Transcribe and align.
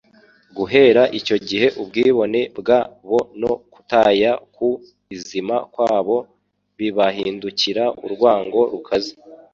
Guhera 0.57 1.03
icyo 1.19 1.35
gihe 1.47 1.67
ubwibone 1.81 2.41
bwa 2.59 2.79
bo 3.09 3.19
no 3.41 3.53
kutaya 3.73 4.31
ku 4.55 4.67
izima 5.15 5.55
kwa 5.73 5.97
bo 6.05 6.17
bibahindukira 6.77 7.83
urwango 8.05 8.59
rukaze 8.71 9.13